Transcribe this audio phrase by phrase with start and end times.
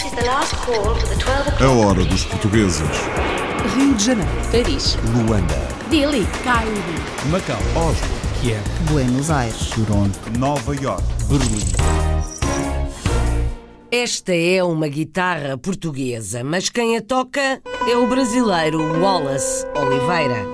[0.00, 1.64] o'clock.
[1.64, 2.88] hora dos portugueses.
[3.74, 5.56] Rio de Janeiro, Paris, Luanda,
[5.90, 6.70] Dili, Cairo,
[7.30, 8.06] Macau, Oslo,
[8.40, 11.02] Kiev, Buenos Aires, Toronto, Nova York.
[11.28, 11.64] Berlim.
[13.90, 17.60] Esta é uma guitarra portuguesa, mas quem a toca
[17.90, 20.46] é o brasileiro Wallace Oliveira.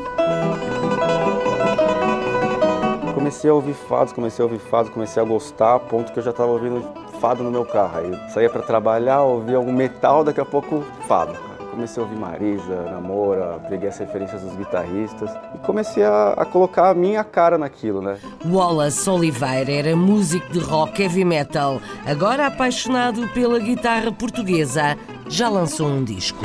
[3.14, 6.22] Comecei a ouvir fados, comecei a ouvir fados, comecei a gostar, a ponto que eu
[6.22, 7.96] já estava ouvindo fado no meu carro.
[7.96, 11.32] Aí eu saía para trabalhar, ouvia um metal, daqui a pouco fado.
[11.70, 16.90] Comecei a ouvir Marisa, Namora, peguei as referências dos guitarristas e comecei a, a colocar
[16.90, 18.18] a minha cara naquilo, né?
[18.44, 24.94] Wallace Oliveira era músico de rock heavy metal, agora apaixonado pela guitarra portuguesa,
[25.26, 26.44] já lançou um disco.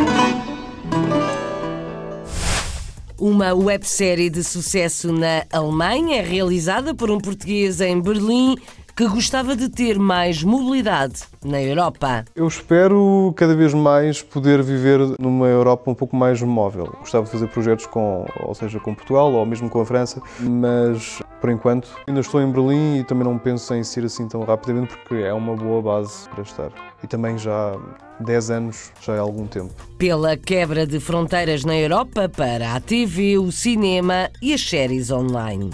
[3.19, 8.55] Uma websérie de sucesso na Alemanha realizada por um português em Berlim
[8.99, 12.25] que gostava de ter mais mobilidade na Europa.
[12.35, 16.93] Eu espero cada vez mais poder viver numa Europa um pouco mais móvel.
[16.99, 21.21] Gostava de fazer projetos com, ou seja, com Portugal ou mesmo com a França, mas
[21.39, 24.93] por enquanto ainda estou em Berlim e também não penso em ser assim tão rapidamente
[24.97, 26.69] porque é uma boa base para estar.
[27.01, 27.79] E também já
[28.19, 29.73] 10 anos já é algum tempo.
[29.97, 35.69] Pela quebra de fronteiras na Europa para a TV, o cinema e as séries online.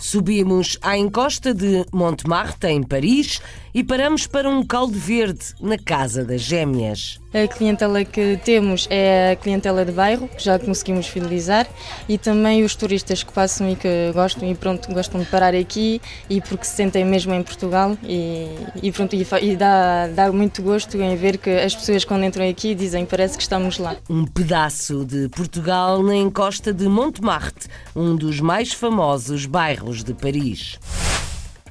[0.00, 3.38] Subimos à encosta de Montmartre, em Paris,
[3.74, 7.20] e paramos para um caldo verde na Casa das Gêmeas.
[7.32, 11.68] A clientela que temos é a clientela de bairro, que já conseguimos fidelizar,
[12.08, 16.00] e também os turistas que passam e que gostam e pronto, gostam de parar aqui
[16.28, 18.48] e porque se sentem mesmo em Portugal e,
[18.82, 22.48] e pronto, e, e dá, dá muito gosto em ver que as pessoas quando entram
[22.48, 23.96] aqui dizem parece que estamos lá.
[24.08, 30.78] Um pedaço de Portugal na encosta de Montmartre, um dos mais famosos bairros de Paris.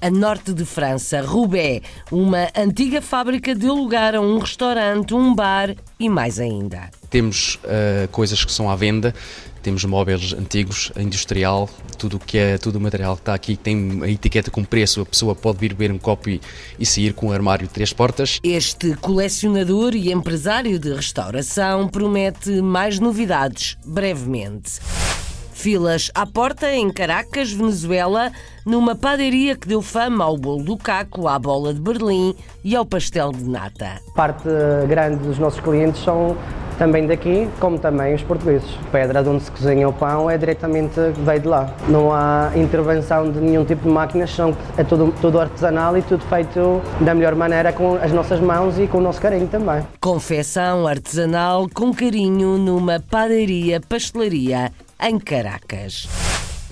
[0.01, 5.75] A norte de França, Roubaix, uma antiga fábrica deu lugar a um restaurante, um bar
[5.99, 6.89] e mais ainda.
[7.09, 9.13] temos ah, coisas que são à venda,
[9.61, 13.99] temos móveis antigos, industrial, tudo o que é, tudo o material que está aqui tem
[14.01, 16.39] a etiqueta com preço, a pessoa pode vir beber um copo e,
[16.79, 18.39] e sair com um armário de três portas.
[18.41, 24.79] Este colecionador e empresário de restauração promete mais novidades brevemente.
[25.59, 28.31] Filas à porta em Caracas, Venezuela,
[28.65, 32.33] numa padaria que deu fama ao bolo do caco, à bola de Berlim
[32.63, 33.99] e ao pastel de nata.
[34.15, 34.47] Parte
[34.87, 36.37] grande dos nossos clientes são
[36.77, 38.69] também daqui, como também os portugueses.
[38.87, 41.75] A pedra de onde se cozinha o pão é diretamente veio de lá.
[41.89, 46.23] Não há intervenção de nenhum tipo de máquinas, são, é tudo, tudo artesanal e tudo
[46.23, 49.85] feito da melhor maneira com as nossas mãos e com o nosso carinho também.
[49.99, 54.71] Confecção artesanal com carinho numa padaria pastelaria
[55.01, 56.07] em Caracas.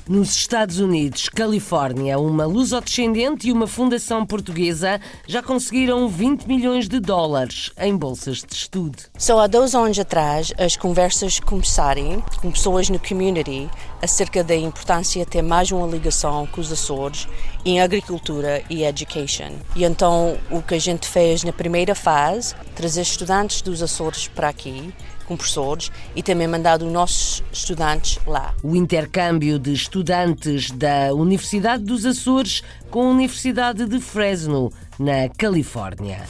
[0.09, 6.97] Nos Estados Unidos, Califórnia, uma lusodescendente e uma fundação portuguesa já conseguiram 20 milhões de
[6.97, 8.97] dólares em bolsas de estudo.
[9.17, 13.69] Só há dois anos atrás as conversas começarem com pessoas no community
[14.01, 17.27] acerca da importância de ter mais uma ligação com os Açores
[17.65, 19.51] em agricultura e education.
[19.75, 24.47] E então o que a gente fez na primeira fase, trazer estudantes dos Açores para
[24.47, 24.93] aqui,
[25.27, 28.55] com professores, e também mandar os nossos estudantes lá.
[28.63, 36.23] O intercâmbio de estudantes da Universidade dos Açores com a Universidade de Fresno, na Califórnia.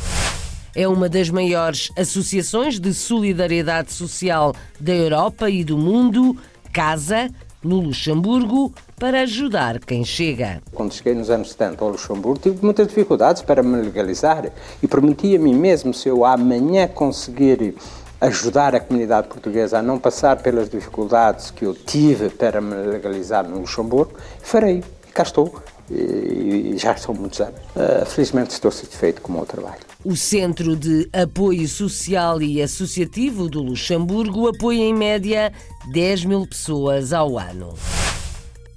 [0.75, 6.37] É uma das maiores associações de solidariedade social da Europa e do mundo,
[6.71, 7.29] Casa,
[7.63, 10.61] no Luxemburgo, para ajudar quem chega.
[10.73, 15.35] Quando cheguei nos anos 70 ao Luxemburgo, tive muitas dificuldades para me legalizar e prometi
[15.35, 17.75] a mim mesmo, se eu amanhã conseguir
[18.19, 23.47] ajudar a comunidade portuguesa a não passar pelas dificuldades que eu tive para me legalizar
[23.47, 24.83] no Luxemburgo, farei.
[25.13, 25.61] Cá estou.
[25.89, 27.59] E e já são muitos anos.
[27.75, 29.79] Ah, felizmente estou satisfeito com o meu trabalho.
[30.03, 35.51] O Centro de Apoio Social e Associativo do Luxemburgo apoia em média
[35.91, 37.73] 10 mil pessoas ao ano.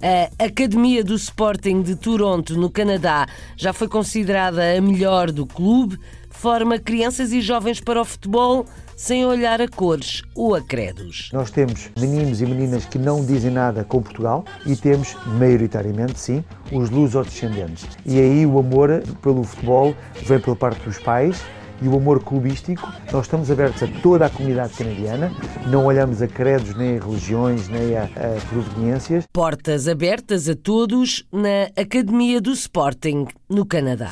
[0.01, 5.99] A Academia do Sporting de Toronto, no Canadá, já foi considerada a melhor do clube,
[6.31, 8.65] forma crianças e jovens para o futebol
[9.01, 11.31] sem olhar a cores ou a credos.
[11.33, 16.43] Nós temos meninos e meninas que não dizem nada com Portugal e temos, maioritariamente, sim,
[16.71, 17.87] os lusodescendentes.
[18.05, 21.41] E aí o amor pelo futebol vem pela parte dos pais
[21.81, 22.93] e o amor clubístico.
[23.11, 25.31] Nós estamos abertos a toda a comunidade canadiana,
[25.65, 29.25] não olhamos a credos, nem a religiões, nem a, a proveniências.
[29.33, 34.11] Portas abertas a todos na Academia do Sporting, no Canadá.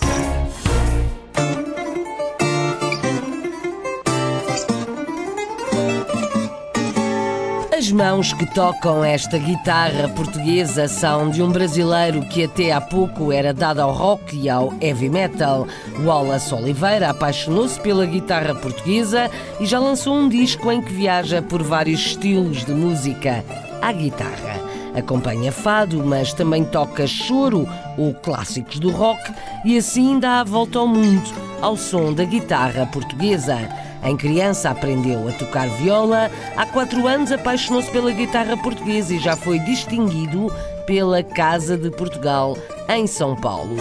[7.91, 13.53] Irmãos que tocam esta guitarra portuguesa são de um brasileiro que até há pouco era
[13.53, 15.67] dado ao rock e ao heavy metal.
[15.99, 19.29] Wallace Oliveira apaixonou-se pela guitarra portuguesa
[19.59, 23.43] e já lançou um disco em que viaja por vários estilos de música
[23.81, 24.61] à guitarra.
[24.95, 27.67] Acompanha fado, mas também toca choro
[27.97, 29.21] ou clássicos do rock
[29.65, 31.29] e assim dá a volta ao mundo
[31.61, 33.57] ao som da guitarra portuguesa.
[34.03, 39.35] Em criança aprendeu a tocar viola, há quatro anos apaixonou-se pela guitarra portuguesa e já
[39.35, 40.51] foi distinguido
[40.87, 42.57] pela Casa de Portugal
[42.89, 43.77] em São Paulo.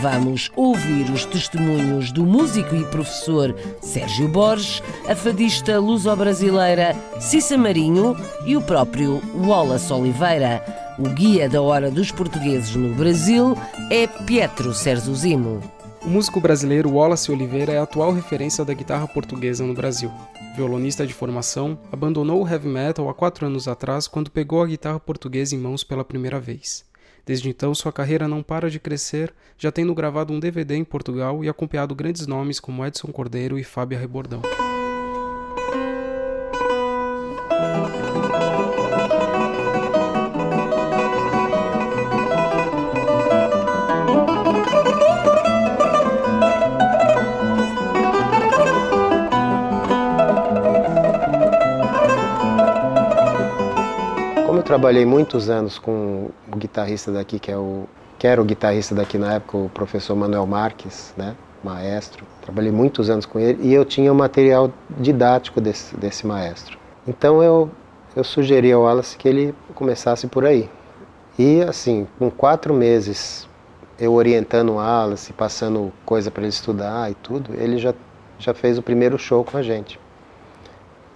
[0.00, 8.16] Vamos ouvir os testemunhos do músico e professor Sérgio Borges, a fadista luso-brasileira Cissa Marinho
[8.44, 10.64] e o próprio Wallace Oliveira.
[10.98, 13.56] O guia da hora dos portugueses no Brasil
[13.90, 15.60] é Pietro Serzuzimo.
[16.04, 20.10] O músico brasileiro Wallace Oliveira é a atual referência da guitarra portuguesa no Brasil.
[20.56, 24.98] Violonista de formação, abandonou o heavy metal há quatro anos atrás quando pegou a guitarra
[24.98, 26.84] portuguesa em mãos pela primeira vez.
[27.24, 31.44] Desde então, sua carreira não para de crescer, já tendo gravado um DVD em Portugal
[31.44, 34.42] e acompanhado grandes nomes como Edson Cordeiro e Fábio Rebordão.
[54.72, 57.84] Trabalhei muitos anos com o guitarrista daqui, que é o
[58.18, 62.24] que era o guitarrista daqui na época, o professor Manuel Marques, né, maestro.
[62.40, 66.78] Trabalhei muitos anos com ele e eu tinha o material didático desse, desse maestro.
[67.06, 67.70] Então eu,
[68.16, 70.70] eu sugeri ao Wallace que ele começasse por aí.
[71.38, 73.46] E assim, com quatro meses
[73.98, 77.92] eu orientando o Wallace, passando coisa para ele estudar e tudo, ele já,
[78.38, 80.00] já fez o primeiro show com a gente.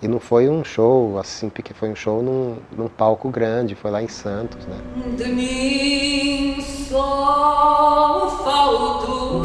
[0.02, 3.90] E não foi um show assim, porque foi um show num, num palco grande, foi
[3.90, 4.76] lá em Santos, né?
[5.16, 9.42] De mim só faltou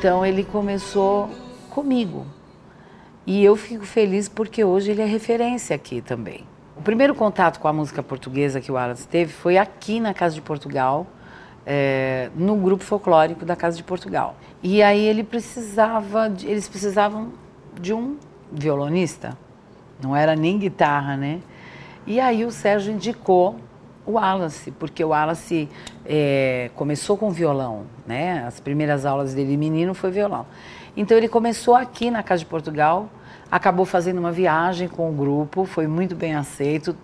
[0.00, 1.28] Então ele começou
[1.68, 2.24] comigo.
[3.26, 6.46] E eu fico feliz porque hoje ele é referência aqui também.
[6.80, 10.34] O primeiro contato com a música portuguesa que o Wallace teve foi aqui na Casa
[10.34, 11.06] de Portugal,
[11.66, 14.34] é, no grupo folclórico da Casa de Portugal.
[14.62, 17.34] E aí ele precisava, de, eles precisavam
[17.78, 18.16] de um
[18.50, 19.36] violonista,
[20.02, 21.40] não era nem guitarra, né?
[22.06, 23.56] E aí o Sérgio indicou
[24.06, 25.68] o Wallace, porque o Wallace
[26.06, 28.42] é, começou com violão, né?
[28.46, 30.46] As primeiras aulas dele menino foi violão.
[30.96, 33.10] Então ele começou aqui na Casa de Portugal
[33.50, 36.94] acabou fazendo uma viagem com o grupo, foi muito bem aceito,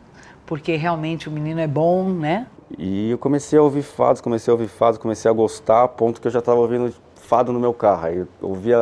[0.47, 2.47] porque realmente o menino é bom, né?
[2.79, 6.21] E eu comecei a ouvir fados, comecei a ouvir fados, comecei a gostar, a ponto
[6.21, 8.07] que eu já estava ouvindo fado no meu carro.
[8.07, 8.79] Aí eu ouvia,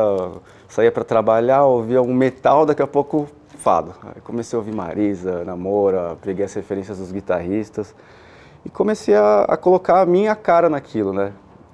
[0.68, 3.28] saía para trabalhar, ouvia um metal, daqui a pouco
[3.58, 3.94] fado.
[4.14, 7.94] Aí comecei a ouvir Marisa, Namora, peguei as referências dos guitarristas
[8.64, 11.32] e comecei a, a colocar a minha cara naquilo, né?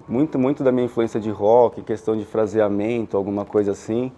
[0.08, 4.10] Muito, muito da minha influência de rock, questão de fraseamento, alguma coisa assim.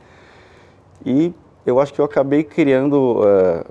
[1.04, 3.64] E eu acho que eu acabei criando uh,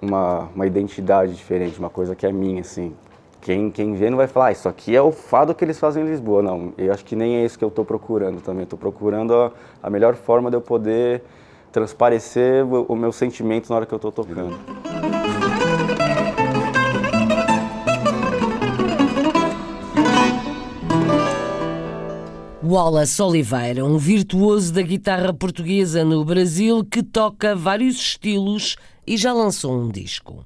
[0.00, 2.94] uma, uma identidade diferente, uma coisa que é minha, assim.
[3.40, 6.02] Quem, quem vê não vai falar, ah, isso aqui é o fado que eles fazem
[6.02, 6.42] em Lisboa.
[6.42, 8.64] Não, eu acho que nem é isso que eu estou procurando também.
[8.64, 11.22] Estou procurando a, a, melhor forma de eu poder
[11.70, 14.58] transparecer o, o meu sentimento na hora que eu estou tocando.
[22.68, 29.32] Wallace Oliveira, um virtuoso da guitarra portuguesa no Brasil que toca vários estilos e já
[29.32, 30.44] lançou um disco.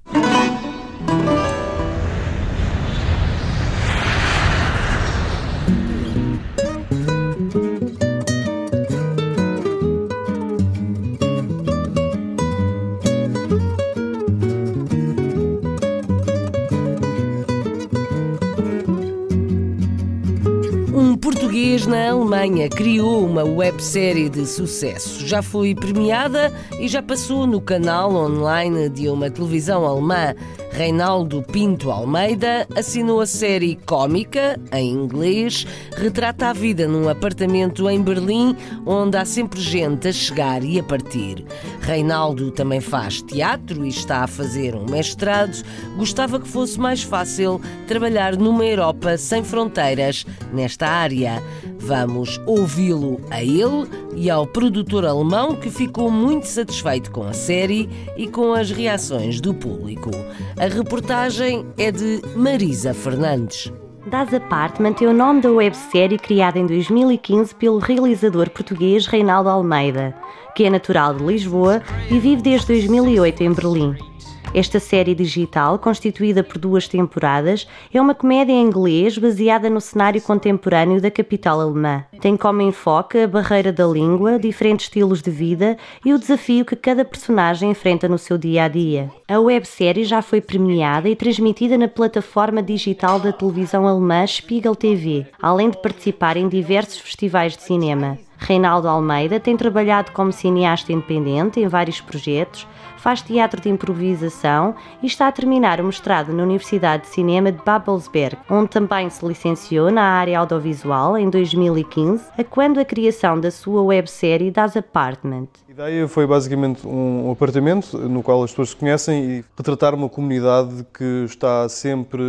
[22.75, 25.27] Criou uma websérie de sucesso.
[25.27, 30.35] Já foi premiada e já passou no canal online de uma televisão alemã.
[30.73, 38.01] Reinaldo Pinto Almeida assinou a série cómica, em inglês, retrata a vida num apartamento em
[38.01, 38.57] Berlim,
[38.87, 41.45] onde há sempre gente a chegar e a partir.
[41.83, 45.63] Reinaldo também faz teatro e está a fazer um mestrado.
[45.99, 51.43] Gostava que fosse mais fácil trabalhar numa Europa sem fronteiras nesta área.
[51.81, 57.89] Vamos ouvi-lo a ele e ao produtor alemão que ficou muito satisfeito com a série
[58.17, 60.11] e com as reações do público.
[60.59, 63.73] A reportagem é de Marisa Fernandes.
[64.07, 70.15] Das Apartment é o nome da websérie criada em 2015 pelo realizador português Reinaldo Almeida,
[70.55, 74.11] que é natural de Lisboa e vive desde 2008 em Berlim.
[74.53, 80.21] Esta série digital, constituída por duas temporadas, é uma comédia em inglês baseada no cenário
[80.21, 82.05] contemporâneo da capital alemã.
[82.21, 86.75] Tem como enfoque a barreira da língua, diferentes estilos de vida e o desafio que
[86.75, 89.09] cada personagem enfrenta no seu dia a dia.
[89.29, 95.27] A websérie já foi premiada e transmitida na plataforma digital da televisão alemã Spiegel TV,
[95.41, 98.19] além de participar em diversos festivais de cinema.
[98.41, 102.67] Reinaldo Almeida tem trabalhado como cineasta independente em vários projetos,
[102.97, 107.63] faz teatro de improvisação e está a terminar o mestrado na Universidade de Cinema de
[107.65, 113.51] Babelsberg, onde também se licenciou na área audiovisual em 2015, a quando a criação da
[113.51, 115.49] sua websérie Das Apartment.
[115.69, 120.09] A ideia foi basicamente um apartamento no qual as pessoas se conhecem e retratar uma
[120.09, 122.23] comunidade que está sempre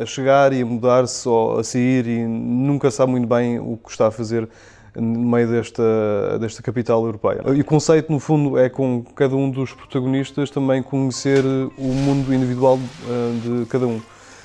[0.00, 3.90] a chegar e a mudar-se ou a sair e nunca sabe muito bem o que
[3.90, 4.48] está a fazer
[4.94, 7.42] no meio desta, desta capital europeia.
[7.54, 12.32] E o conceito, no fundo, é com cada um dos protagonistas também conhecer o mundo
[12.34, 14.00] individual uh, de cada um.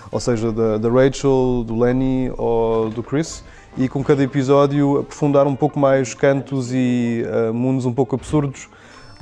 [0.09, 3.43] Ou seja, da, da Rachel, do Lenny ou do Chris.
[3.77, 8.69] E com cada episódio aprofundar um pouco mais cantos e uh, mundos um pouco absurdos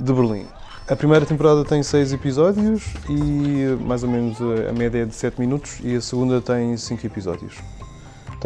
[0.00, 0.46] de Berlim.
[0.88, 5.40] A primeira temporada tem seis episódios e mais ou menos a média é de 7
[5.40, 7.56] minutos e a segunda tem 5 episódios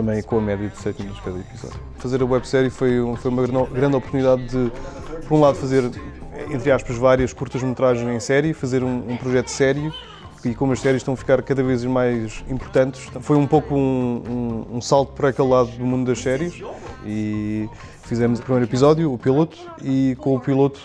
[0.01, 1.79] também com a média de 7 minutos cada episódio.
[1.99, 4.73] Fazer a websérie foi, foi uma grande oportunidade de,
[5.29, 5.91] por um lado, fazer,
[6.51, 9.93] entre aspas, várias curtas-metragens em série, fazer um, um, projeto sério
[10.43, 14.65] e como as séries estão a ficar cada vez mais importantes, foi um pouco um,
[14.71, 16.63] um, um salto para aquele lado do mundo das séries
[17.05, 17.69] e
[18.05, 20.81] fizemos o primeiro episódio, o piloto, e com o piloto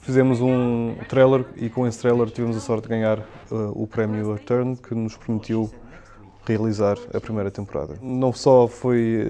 [0.00, 3.18] fizemos um trailer e com esse trailer tivemos a sorte de ganhar
[3.50, 5.70] uh, o prémio Return que nos permitiu
[6.54, 7.94] realizar a primeira temporada.
[8.02, 9.26] Não só foi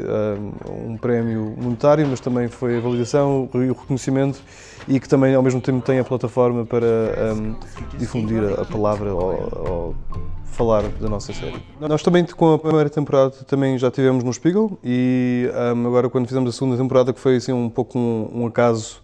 [0.77, 4.41] um, um prémio monetário, mas também foi a validação e o reconhecimento
[4.89, 6.87] e que também ao mesmo tempo tem a plataforma para
[7.35, 7.55] um,
[7.99, 9.33] difundir a palavra ou,
[9.69, 9.95] ou,
[10.45, 11.63] falar da nossa série.
[11.79, 16.27] Nós também com a primeira temporada também já tivemos no Spiegel e um, agora quando
[16.27, 19.03] fizemos a segunda temporada que foi assim um pouco um, um acaso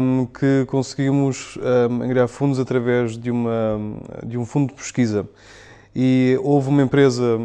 [0.00, 1.56] um, que conseguimos
[1.90, 3.78] um, angariar fundos através de, uma,
[4.26, 5.28] de um fundo de pesquisa
[5.94, 7.40] e houve uma empresa,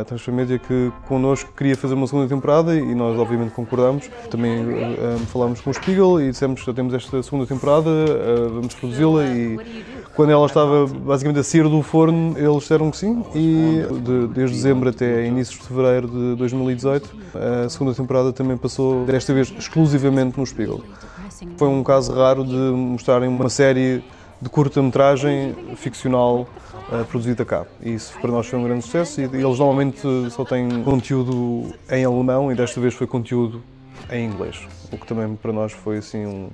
[0.00, 4.08] a Transfer Media, que connosco queria fazer uma segunda temporada e nós obviamente concordamos.
[4.30, 8.74] Também uh, falámos com o Spiegel e dissemos que temos esta segunda temporada, uh, vamos
[8.74, 9.58] produzi-la e
[10.14, 14.56] quando ela estava basicamente a sair do forno, eles disseram que sim e de, desde
[14.56, 20.38] dezembro até inícios de fevereiro de 2018 a segunda temporada também passou, desta vez exclusivamente
[20.38, 20.80] no Spiegel.
[21.56, 24.02] Foi um caso raro de mostrarem uma série
[24.40, 26.48] de curta-metragem ficcional
[27.08, 27.66] produzida cá.
[27.82, 32.04] E isso para nós foi um grande sucesso e eles normalmente só têm conteúdo em
[32.04, 33.62] alemão e desta vez foi conteúdo
[34.10, 36.48] em inglês, o que também para nós foi assim um,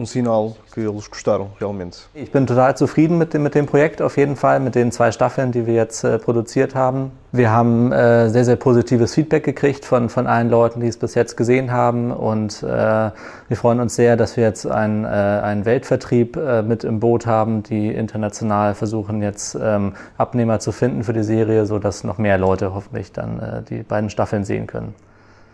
[0.00, 1.98] um Signal, que eles gostaram realmente.
[2.14, 5.12] Ich bin total zufrieden mit dem, mit dem Projekt, auf jeden Fall, mit den zwei
[5.12, 7.12] Staffeln, die wir jetzt äh, produziert haben.
[7.32, 11.14] Wir haben äh, sehr, sehr positives Feedback gekriegt von, von allen Leuten, die es bis
[11.14, 12.10] jetzt gesehen haben.
[12.10, 16.82] Und äh, wir freuen uns sehr, dass wir jetzt einen, äh, einen Weltvertrieb äh, mit
[16.82, 22.02] im Boot haben, die international versuchen, jetzt ähm, Abnehmer zu finden für die Serie, sodass
[22.02, 24.94] noch mehr Leute hoffentlich dann äh, die beiden Staffeln sehen können.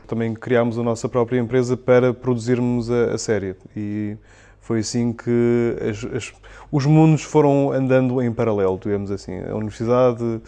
[0.07, 4.17] Também criámos a nossa própria empresa para produzirmos a, a série e
[4.67, 6.33] foi assim que as, as,
[6.73, 9.39] os mundos foram andando em paralelo, digamos assim.
[9.49, 10.41] A universidade,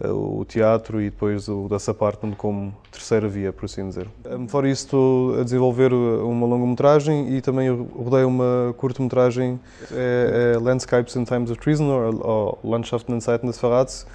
[0.00, 4.06] o teatro e depois o dessa Apartment como terceira via, por assim dizer.
[4.46, 9.58] Fora isso, estou a desenvolver uma longa-metragem e também rodei uma curta-metragem,
[9.90, 11.84] é, é Landscapes in Times of Treason,
[12.22, 14.06] ou, Landschaften in Zeiten des Verrats,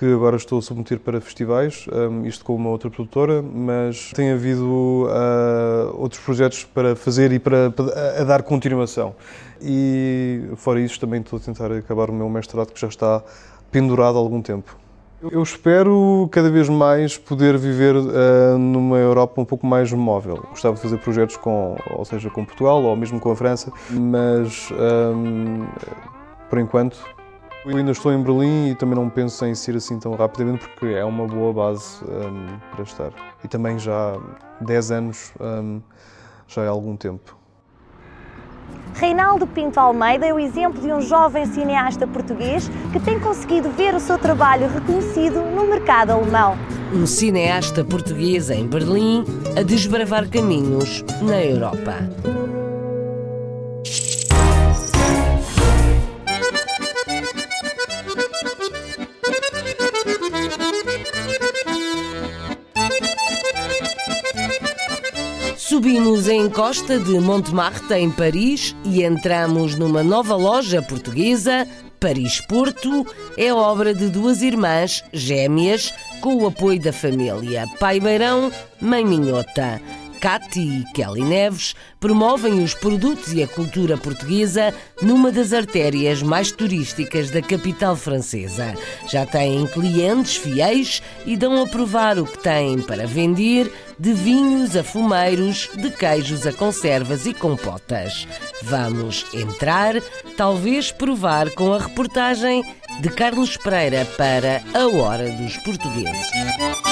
[0.00, 4.32] que agora estou a submeter para festivais, um, isto com uma outra produtora, mas tem
[4.32, 9.14] havido uh, outros projetos para fazer e para, para a dar continuação.
[9.60, 13.22] E fora isso, também estou a tentar acabar o meu mestrado que já está
[13.70, 14.74] pendurado há algum tempo.
[15.30, 20.46] Eu espero cada vez mais poder viver uh, numa Europa um pouco mais móvel.
[20.48, 24.70] Gostava de fazer projetos com, ou seja, com Portugal ou mesmo com a França, mas
[24.72, 25.66] um,
[26.48, 27.19] por enquanto
[27.64, 30.94] eu ainda estou em Berlim e também não penso em sair assim tão rapidamente porque
[30.94, 33.12] é uma boa base um, para estar.
[33.44, 34.18] E também já
[34.60, 35.80] 10 anos um,
[36.48, 37.36] já é algum tempo.
[38.94, 43.94] Reinaldo Pinto Almeida é o exemplo de um jovem cineasta português que tem conseguido ver
[43.94, 46.56] o seu trabalho reconhecido no mercado alemão.
[46.92, 49.24] Um cineasta português em Berlim
[49.56, 51.94] a desbravar caminhos na Europa.
[65.80, 71.66] Subimos em Costa de Montmartre, em Paris, e entramos numa nova loja portuguesa,
[71.98, 73.06] Paris Porto.
[73.34, 77.64] É obra de duas irmãs gêmeas, com o apoio da família.
[77.78, 79.80] Pai Beirão, Mãe Minhota.
[80.20, 86.52] Cati e Kelly Neves promovem os produtos e a cultura portuguesa numa das artérias mais
[86.52, 88.74] turísticas da capital francesa.
[89.08, 94.76] Já têm clientes fiéis e dão a provar o que têm para vender, de vinhos
[94.76, 98.28] a fumeiros, de queijos a conservas e compotas.
[98.62, 99.94] Vamos entrar,
[100.36, 102.62] talvez provar com a reportagem
[103.00, 106.89] de Carlos Pereira para A Hora dos Portugueses.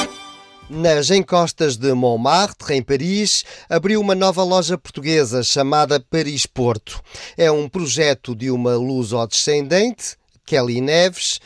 [0.70, 7.00] Nas encostas de Montmartre, em Paris, abriu uma nova loja portuguesa chamada Paris Porto.
[7.38, 11.40] É um projeto de uma luso-descendente, Kelly Neves,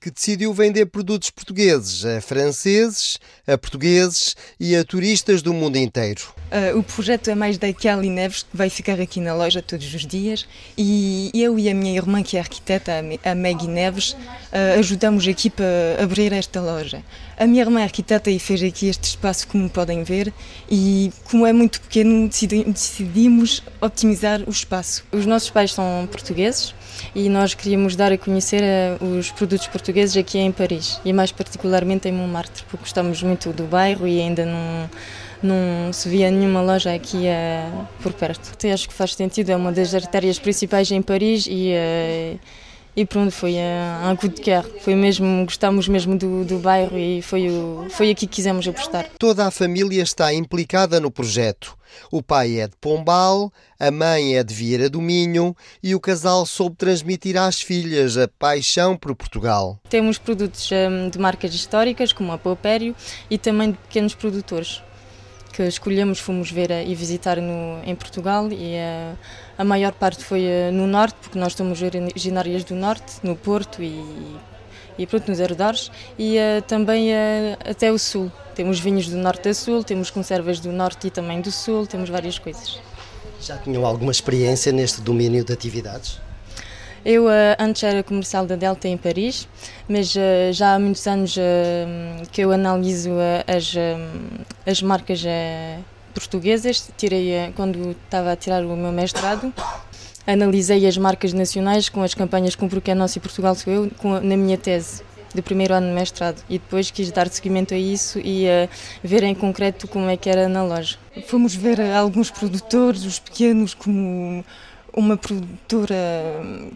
[0.00, 6.22] que decidiu vender produtos portugueses a franceses, a portugueses e a turistas do mundo inteiro.
[6.46, 9.92] Uh, o projeto é mais da Kelly Neves, que vai ficar aqui na loja todos
[9.92, 10.46] os dias,
[10.78, 12.92] e eu e a minha irmã, que é arquiteta,
[13.24, 15.64] a Maggie Neves, uh, ajudamos aqui para
[16.00, 17.02] abrir esta loja.
[17.36, 20.32] A minha irmã é arquiteta e fez aqui este espaço, como podem ver,
[20.70, 25.04] e como é muito pequeno, decidimos optimizar o espaço.
[25.10, 26.74] Os nossos pais são portugueses,
[27.14, 28.62] e nós queríamos dar a conhecer
[29.00, 33.52] uh, os produtos portugueses aqui em Paris e mais particularmente em Montmartre, porque gostamos muito
[33.52, 34.90] do bairro e ainda não
[35.42, 38.50] não se via nenhuma loja aqui uh, por perto.
[38.52, 42.38] Até acho que faz sentido, é uma das artérias principais em Paris e uh,
[42.96, 44.64] e pronto, foi a, a coup de cœur.
[44.80, 49.10] Foi mesmo, gostamos mesmo do, do bairro e foi, o, foi aqui que quisemos apostar.
[49.18, 51.76] Toda a família está implicada no projeto.
[52.10, 56.46] O pai é de Pombal, a mãe é de Vieira do Minho e o casal
[56.46, 59.78] soube transmitir às filhas a paixão por Portugal.
[59.88, 62.94] Temos produtos um, de marcas históricas, como a Paupério,
[63.30, 64.82] e também de pequenos produtores
[65.52, 68.74] que escolhemos, fomos ver e visitar no, em Portugal e
[69.58, 73.82] a, maior parte foi eh, no norte, porque nós somos originárias do norte, no Porto
[73.82, 74.04] e,
[74.98, 78.30] e pronto, nos arredores, e uh, também uh, até o sul.
[78.54, 82.08] Temos vinhos do norte a sul, temos conservas do norte e também do sul, temos
[82.08, 82.78] várias coisas.
[83.40, 86.20] Já tinham alguma experiência neste domínio de atividades?
[87.04, 89.46] Eu antes era comercial da Delta em Paris,
[89.88, 90.12] mas
[90.52, 91.36] já há muitos anos
[92.32, 93.10] que eu analiso
[93.46, 93.74] as,
[94.66, 95.22] as marcas
[96.16, 96.90] portuguesas.
[96.96, 99.52] Tirei quando estava a tirar o meu mestrado.
[100.26, 103.90] Analisei as marcas nacionais com as campanhas Compro que é nosso e Portugal sou eu
[104.22, 105.02] na minha tese
[105.32, 108.46] do primeiro ano de mestrado e depois quis dar seguimento a isso e
[109.04, 110.96] ver em concreto como é que era na loja.
[111.26, 114.44] Fomos ver alguns produtores, os pequenos, como
[114.96, 115.94] uma produtora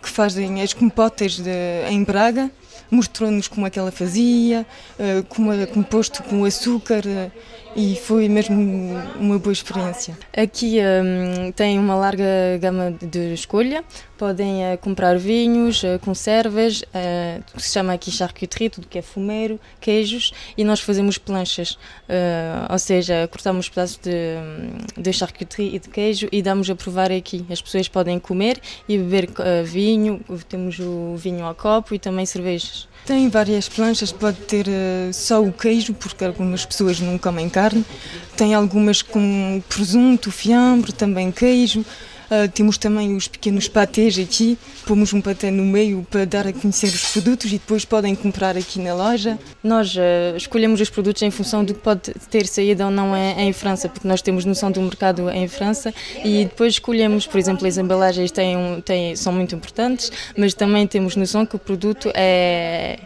[0.00, 1.50] que fazem as compotas de,
[1.88, 2.50] em Braga,
[2.90, 4.66] mostrou-nos como é que ela fazia,
[4.98, 7.30] eh, como é composto com açúcar eh,
[7.76, 8.56] e foi mesmo
[9.18, 10.16] uma boa experiência.
[10.36, 12.24] Aqui um, tem uma larga
[12.60, 13.84] gama de escolha,
[14.18, 19.02] podem uh, comprar vinhos, uh, conservas, uh, que se chama aqui charcuterie, tudo que é
[19.02, 21.78] fumeiro, queijos, e nós fazemos planchas,
[22.68, 27.10] ou seja, cortamos pedaços de, hum, de charcuterie e de queijo e damos a provar
[27.10, 27.44] aqui.
[27.50, 29.30] As pessoas podem comer e beber
[29.64, 32.89] vinho, temos o vinho ao copo e também cervejas.
[33.04, 37.84] Tem várias planchas, pode ter uh, só o queijo, porque algumas pessoas não comem carne.
[38.36, 41.84] Tem algumas com presunto, fiambre, também queijo.
[42.30, 46.52] Uh, temos também os pequenos patês aqui, pomos um paté no meio para dar a
[46.52, 49.36] conhecer os produtos e depois podem comprar aqui na loja.
[49.64, 53.48] Nós uh, escolhemos os produtos em função do que pode ter saída ou não em,
[53.48, 55.92] em, França, porque nós temos noção do mercado em França
[56.24, 61.16] e depois escolhemos, por exemplo, as embalagens têm, têm, são muito importantes, mas também temos
[61.16, 62.98] noção que o produto é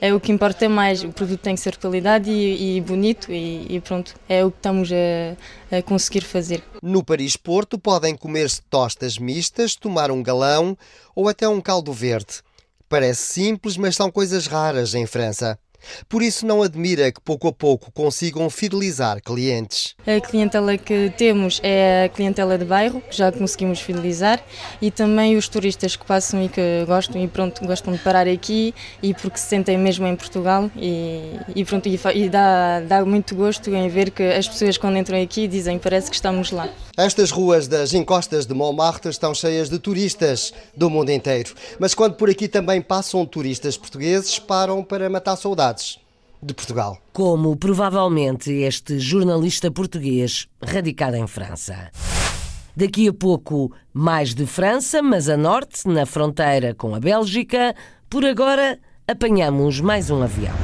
[0.00, 1.04] é o que importa mais.
[1.04, 4.50] O produto tem que ser de qualidade e, e bonito e, e, pronto, é o
[4.50, 6.62] que estamos a, a conseguir fazer.
[6.82, 10.76] No Paris Porto podem comer-se tostas mistas, tomar um galão
[11.14, 12.42] ou até um caldo verde.
[12.88, 15.58] Parece simples, mas são coisas raras em França.
[16.08, 19.94] Por isso, não admira que pouco a pouco consigam fidelizar clientes.
[20.06, 24.42] A clientela que temos é a clientela de bairro, que já conseguimos fidelizar,
[24.80, 28.74] e também os turistas que passam e que gostam e pronto, gostam de parar aqui
[29.02, 33.34] e porque se sentem mesmo em Portugal e, e pronto, e, e dá, dá muito
[33.34, 36.68] gosto em ver que as pessoas quando entram aqui dizem parece que estamos lá.
[36.96, 41.54] Estas ruas das encostas de Montmartre estão cheias de turistas do mundo inteiro.
[41.78, 45.69] Mas quando por aqui também passam turistas portugueses, param para matar saudades
[46.42, 46.98] de Portugal.
[47.12, 51.90] Como provavelmente este jornalista português radicado em França.
[52.74, 57.74] Daqui a pouco, mais de França, mas a norte, na fronteira com a Bélgica.
[58.08, 60.54] Por agora, apanhamos mais um avião.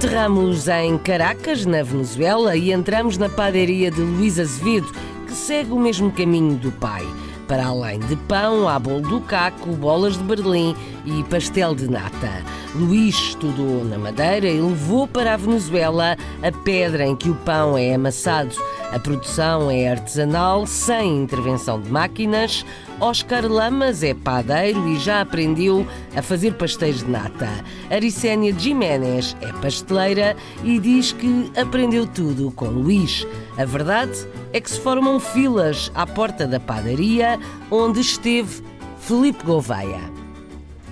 [0.00, 4.90] Aterramos em Caracas, na Venezuela, e entramos na padaria de Luís Azevedo,
[5.26, 7.06] que segue o mesmo caminho do pai.
[7.46, 12.42] Para além de pão, há bolo do caco, bolas de Berlim e pastel de nata.
[12.74, 17.76] Luís estudou na Madeira e levou para a Venezuela a pedra em que o pão
[17.76, 18.56] é amassado.
[18.90, 22.64] A produção é artesanal, sem intervenção de máquinas.
[23.00, 27.48] Oscar Lamas é padeiro e já aprendeu a fazer pastéis de nata.
[27.90, 33.26] Aricénia Jiménez é pasteleira e diz que aprendeu tudo com Luís.
[33.56, 34.12] A verdade
[34.52, 37.38] é que se formam filas à porta da padaria
[37.70, 38.62] onde esteve
[38.98, 40.19] Felipe Gouveia.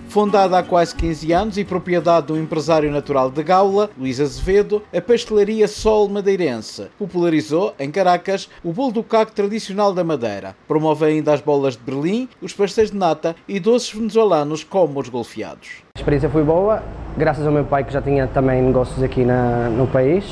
[0.09, 5.03] Fundada há quase 15 anos e propriedade do empresário natural de Gaula, Luís Azevedo, a
[5.03, 10.57] pastelaria Sol Madeirense popularizou, em Caracas, o bolo do caco tradicional da Madeira.
[10.67, 15.11] Promove ainda as bolas de Berlim, os pastéis de nata e doces venezuelanos como os
[15.11, 15.83] golfeados.
[15.95, 16.83] A experiência foi boa,
[17.15, 20.25] graças ao meu pai que já tinha também negócios aqui na, no país.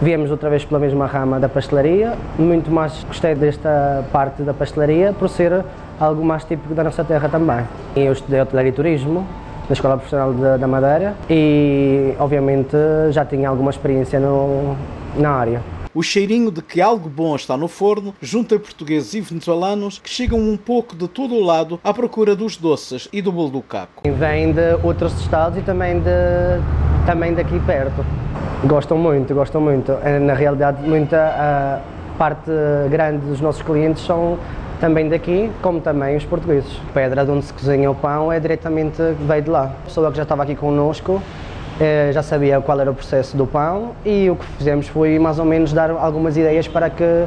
[0.00, 5.12] Viemos outra vez pela mesma rama da pastelaria, muito mais gostei desta parte da pastelaria
[5.12, 5.64] por ser
[6.00, 7.64] algo mais típico da nossa terra também.
[7.96, 9.26] Eu estudei hotelaria e turismo
[9.68, 12.76] na Escola Profissional de, da Madeira e, obviamente,
[13.10, 14.76] já tinha alguma experiência no,
[15.16, 15.62] na área.
[15.94, 20.40] O cheirinho de que algo bom está no forno junta portugueses e venezuelanos que chegam
[20.40, 24.02] um pouco de todo o lado à procura dos doces e do bolo do caco.
[24.04, 26.10] Vêm de outros estados e também, de,
[27.06, 28.04] também daqui perto.
[28.64, 29.92] Gostam muito, gostam muito.
[30.22, 31.80] Na realidade, muita a
[32.18, 32.50] parte
[32.90, 34.36] grande dos nossos clientes são
[34.84, 36.70] também daqui, como também os portugueses.
[36.90, 39.62] A pedra de onde se cozinha o pão é diretamente veio de lá.
[39.62, 41.22] A pessoa que já estava aqui connosco
[41.80, 45.38] eh, já sabia qual era o processo do pão e o que fizemos foi mais
[45.38, 47.24] ou menos dar algumas ideias para que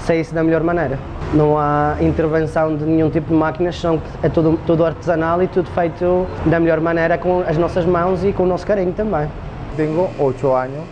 [0.00, 0.98] saísse da melhor maneira.
[1.32, 5.70] Não há intervenção de nenhum tipo de máquinas, são, é tudo, tudo artesanal e tudo
[5.70, 9.30] feito da melhor maneira com as nossas mãos e com o nosso carinho também.
[9.78, 10.84] Tenho 8 anos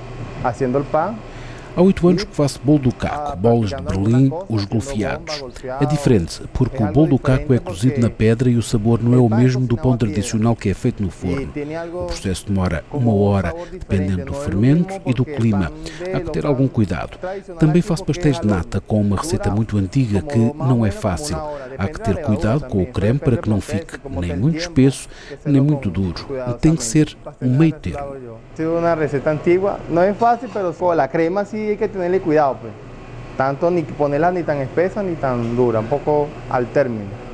[0.42, 1.14] fazendo o pão
[1.77, 5.45] Há oito anos que faço bolo do caco, bolas de Berlim, os golfeados.
[5.79, 9.12] É diferente, porque o bolo do caco é cozido na pedra e o sabor não
[9.12, 11.53] é o mesmo do pão tradicional que é feito no forno.
[11.93, 15.71] O processo demora uma hora, dependendo do fermento e do clima.
[16.15, 17.19] Há que ter algum cuidado.
[17.59, 21.37] Também faço pastéis de nata com uma receita muito antiga que não é fácil.
[21.77, 25.11] Há que ter cuidado com o creme para que não fique nem muito espesso,
[25.45, 26.27] nem muito duro.
[26.59, 28.17] Tem que ser um meio termo.
[28.59, 32.20] É uma receita antiga, não é fácil, mas com a crema sim hay que tenerle
[32.20, 32.72] cuidado, pues.
[33.37, 37.26] Tanto ni ponerla ni tan espesa ni tan dura, un poco al término.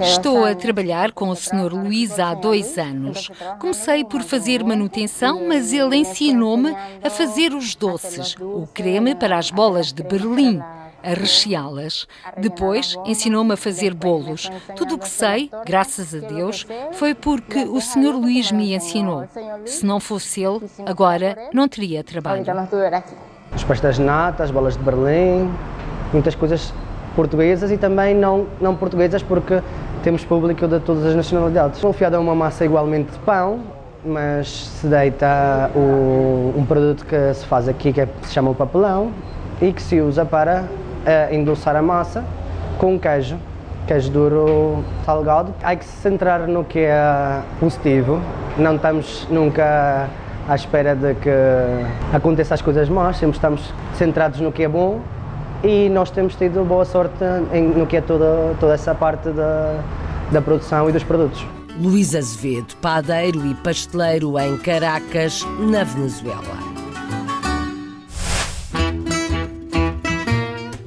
[0.00, 1.72] Estou a trabalhar com o Sr.
[1.72, 3.30] Luís há dois anos.
[3.58, 9.50] Comecei por fazer manutenção, mas ele ensinou-me a fazer os doces, o creme para as
[9.50, 10.60] bolas de Berlim,
[11.02, 12.06] a recheá-las.
[12.38, 14.48] Depois ensinou-me a fazer bolos.
[14.76, 18.14] Tudo o que sei, graças a Deus, foi porque o Sr.
[18.14, 19.28] Luís me ensinou.
[19.66, 22.44] Se não fosse ele, agora não teria trabalho.
[23.54, 25.50] Os pastéis de nata, as bolas de Berlim,
[26.12, 26.72] muitas coisas
[27.14, 29.60] portuguesas e também não, não portuguesas porque
[30.02, 31.82] temos público de todas as nacionalidades.
[31.84, 33.60] O fiado é uma massa igualmente de pão,
[34.04, 38.54] mas se deita o, um produto que se faz aqui que, é, se chama o
[38.54, 39.10] papelão
[39.60, 42.24] e que se usa para uh, endulçar a massa
[42.78, 43.36] com queijo,
[43.86, 45.54] queijo duro salgado.
[45.62, 48.20] Há que se centrar no que é positivo,
[48.58, 50.08] não estamos nunca
[50.48, 51.30] à espera de que
[52.12, 55.00] aconteçam as coisas más, sempre estamos centrados no que é bom
[55.62, 59.80] e nós temos tido boa sorte em, no que é toda, toda essa parte da,
[60.30, 61.44] da produção e dos produtos.
[61.80, 66.72] Luís Azevedo, padeiro e pasteleiro em Caracas, na Venezuela.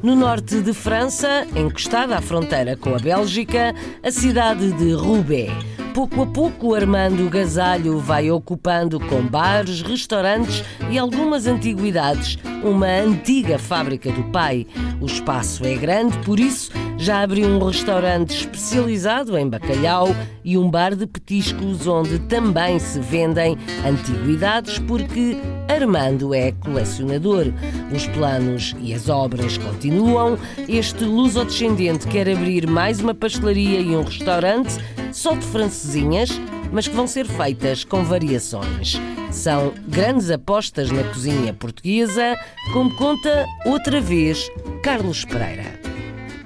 [0.04, 5.52] No norte de França, encostada à fronteira com a Bélgica, a cidade de Roubaix.
[5.96, 13.58] Pouco a pouco, Armando Gasalho vai ocupando com bares, restaurantes e algumas antiguidades uma antiga
[13.58, 14.68] fábrica do pai.
[15.00, 20.10] O espaço é grande, por isso já abriu um restaurante especializado em bacalhau
[20.44, 25.38] e um bar de petiscos onde também se vendem antiguidades, porque
[25.70, 27.46] Armando é colecionador.
[27.94, 30.38] Os planos e as obras continuam.
[30.68, 34.78] Este luso-descendente quer abrir mais uma pastelaria e um restaurante
[35.16, 36.30] só de francesinhas,
[36.74, 39.00] mas que vão ser feitas com variações.
[39.32, 42.36] São grandes apostas na cozinha portuguesa,
[42.74, 44.52] como conta outra vez
[44.84, 45.95] Carlos Pereira.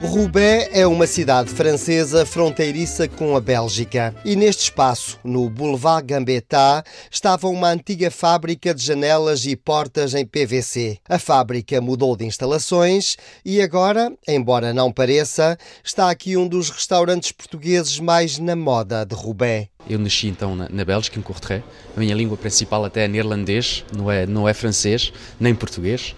[0.02, 4.16] Roubaix é uma cidade francesa fronteiriça com a Bélgica.
[4.24, 10.26] E neste espaço, no Boulevard Gambetta, estava uma antiga fábrica de janelas e portas em
[10.26, 11.00] PVC.
[11.08, 17.34] A fábrica mudou de instalações e agora, embora não pareça, está aqui um dos restaurantes
[17.34, 19.68] portugueses mais na moda de Roubaix.
[19.90, 21.62] Eu nasci então na, Bélgica, em Courtrai.
[21.96, 26.16] A minha língua principal até é neerlandês, não é, não é francês, nem português.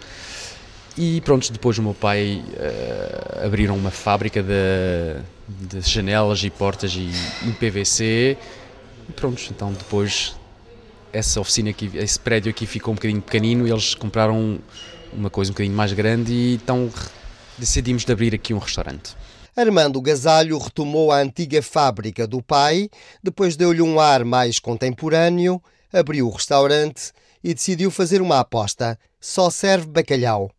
[0.97, 6.93] E pronto, depois o meu pai uh, abriram uma fábrica de, de, janelas e portas
[6.93, 7.12] e,
[7.54, 8.38] PVC.
[9.08, 10.36] E pronto, então depois
[11.13, 14.60] essa oficina aqui, esse prédio aqui ficou um bocadinho pequenino e eles compraram
[15.13, 16.89] uma coisa um bocadinho mais grande e então
[17.58, 19.15] decidimos de abrir aqui um restaurante.
[19.56, 22.89] Armando Gasalho retomou a antiga fábrica do pai,
[23.21, 27.12] depois deu-lhe um ar mais contemporâneo, abriu o restaurante
[27.43, 30.49] e decidiu fazer uma aposta: só serve bacalhau.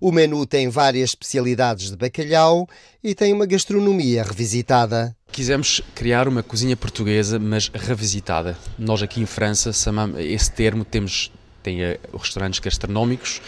[0.00, 2.68] O menu tem várias especialidades de bacalhau
[3.02, 5.14] e tem uma gastronomia revisitada.
[5.30, 8.56] Quisemos criar uma cozinha portuguesa, mas revisitada.
[8.78, 9.70] Nós aqui em França,
[10.18, 11.30] esse termo temos
[11.62, 13.40] tem uh, restaurantes gastronómicos,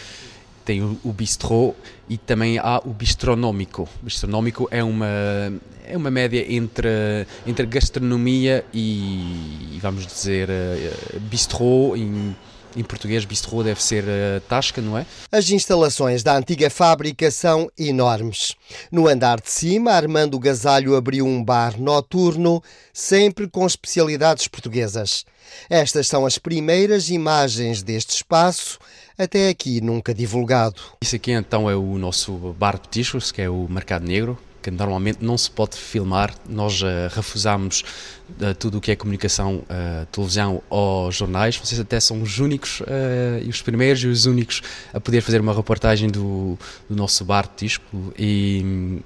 [0.63, 1.75] tem o, bistrô
[2.09, 3.87] e também há o bistronómico.
[4.01, 5.07] O bistronómico é uma
[5.87, 12.35] é uma média entre entre gastronomia e vamos dizer uh, bistrô em
[12.75, 15.05] em português, bistrô deve ser uh, tasca, não é?
[15.31, 18.55] As instalações da antiga fábrica são enormes.
[18.91, 22.61] No andar de cima, Armando Gasalho abriu um bar noturno,
[22.93, 25.25] sempre com especialidades portuguesas.
[25.69, 28.79] Estas são as primeiras imagens deste espaço,
[29.17, 30.81] até aqui nunca divulgado.
[31.01, 34.71] Isso aqui então é o nosso bar de petiscos, que é o Mercado Negro, que
[34.71, 36.33] normalmente não se pode filmar.
[36.49, 36.85] Nós uh,
[38.41, 41.55] uh, tudo o que é comunicação, uh, televisão ou jornais.
[41.55, 42.81] Vocês até são os únicos
[43.43, 46.57] e os primeiros e os únicos a poder fazer uma reportagem do,
[46.89, 47.85] do nosso bar de disco.
[48.17, 48.99] E hum,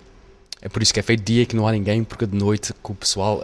[0.62, 2.94] é por isso que é feito dia que não há ninguém, porque de noite com
[2.94, 3.42] o pessoal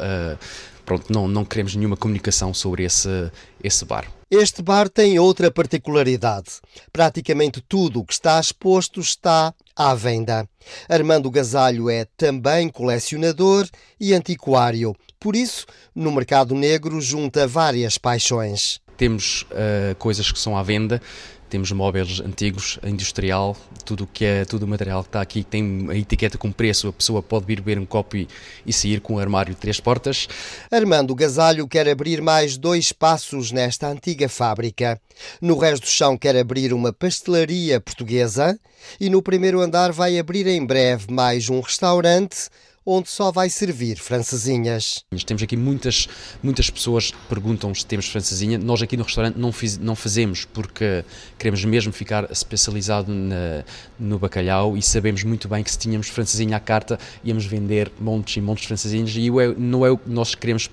[0.85, 3.29] pronto, não, não queremos nenhuma comunicação sobre esse,
[3.61, 4.05] esse bar.
[4.31, 6.61] Este bar tem outra particularidade.
[6.93, 10.47] Praticamente tudo o que está exposto está à venda.
[10.87, 13.67] Armando Gasalho é também colecionador
[13.99, 14.95] e antiquário.
[15.19, 18.79] Por isso, no mercado negro junta várias paixões.
[18.97, 21.01] Temos uh, coisas que são à venda
[21.49, 23.55] temos móveis antigos, industrial,
[23.85, 26.93] tudo que é tudo o material que está aqui tem a etiqueta com preço, a
[26.93, 28.27] pessoa pode vir beber um copo e,
[28.65, 30.27] e sair com um armário de três portas.
[30.71, 34.99] Armando Gasalho quer abrir mais dois espaços nesta antiga fábrica.
[35.41, 38.59] No resto do chão quer abrir uma pastelaria portuguesa
[38.99, 42.49] e no primeiro andar vai abrir em breve mais um restaurante
[42.85, 45.03] onde só vai servir francesinhas.
[45.25, 46.07] Temos aqui muitas,
[46.43, 48.57] muitas pessoas que perguntam se temos francesinha.
[48.57, 51.03] Nós aqui no restaurante não, fiz, não fazemos porque
[51.39, 53.63] queremos mesmo ficar especializado na,
[53.99, 58.37] no bacalhau e sabemos muito bem que se tínhamos francesinha à carta íamos vender montes
[58.37, 60.69] e montes de francesinhas e não é o que nós queremos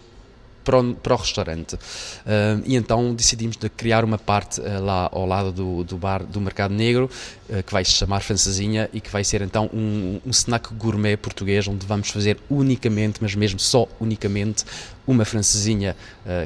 [0.64, 1.74] para o, para o restaurante.
[1.74, 6.24] Uh, e então decidimos de criar uma parte uh, lá ao lado do, do bar
[6.24, 7.10] do Mercado Negro,
[7.48, 11.16] uh, que vai se chamar Francesinha e que vai ser então um, um snack gourmet
[11.16, 14.64] português, onde vamos fazer unicamente, mas mesmo só unicamente,
[15.04, 15.96] uma francesinha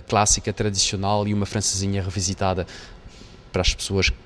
[0.08, 2.66] clássica, tradicional e uma francesinha revisitada
[3.52, 4.16] para as pessoas que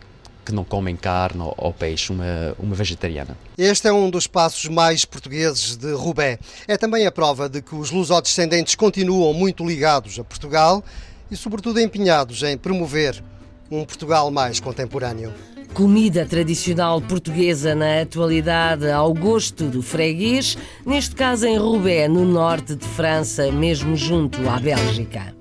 [0.52, 3.36] não comem carne ou, peixe, uma, uma vegetariana.
[3.56, 6.38] Este é um dos passos mais portugueses de Roubaix.
[6.66, 10.82] É também a prova de que os lusodescendentes continuam muito ligados a Portugal
[11.30, 13.22] e, sobretudo, empenhados em promover
[13.70, 15.32] um Portugal mais contemporâneo.
[15.72, 22.74] Comida tradicional portuguesa na atualidade ao gosto do freguês, neste caso em Roubaix, no norte
[22.74, 25.34] de França, mesmo junto à Bélgica.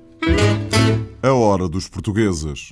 [1.22, 2.72] A hora dos portugueses.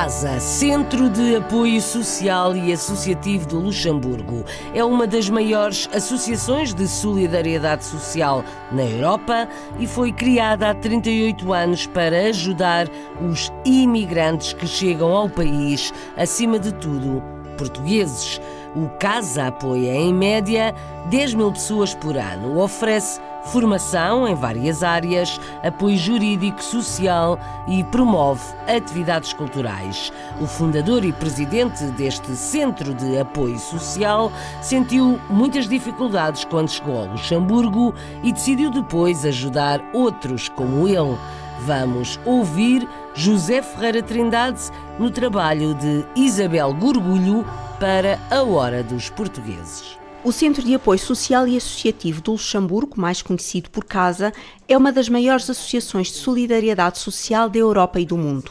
[0.00, 6.88] CASA, Centro de Apoio Social e Associativo do Luxemburgo, é uma das maiores associações de
[6.88, 9.46] solidariedade social na Europa
[9.78, 12.88] e foi criada há 38 anos para ajudar
[13.20, 17.22] os imigrantes que chegam ao país, acima de tudo,
[17.58, 18.40] portugueses.
[18.74, 20.74] O CASA apoia, em média,
[21.10, 22.58] 10 mil pessoas por ano.
[22.58, 30.12] Oferece formação em várias áreas, apoio jurídico, social e promove atividades culturais.
[30.40, 34.30] O fundador e presidente deste Centro de Apoio Social
[34.62, 41.18] sentiu muitas dificuldades quando chegou ao Luxemburgo e decidiu depois ajudar outros como ele.
[41.60, 47.44] Vamos ouvir José Ferreira Trindade no trabalho de Isabel Gorgulho
[47.78, 49.98] para a Hora dos Portugueses.
[50.22, 54.34] O Centro de Apoio Social e Associativo do Luxemburgo, mais conhecido por CASA,
[54.68, 58.50] é uma das maiores associações de solidariedade social da Europa e do mundo.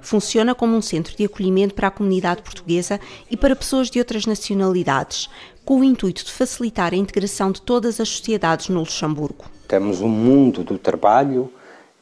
[0.00, 4.24] Funciona como um centro de acolhimento para a comunidade portuguesa e para pessoas de outras
[4.24, 5.28] nacionalidades,
[5.64, 9.46] com o intuito de facilitar a integração de todas as sociedades no Luxemburgo.
[9.66, 11.50] Temos um mundo do trabalho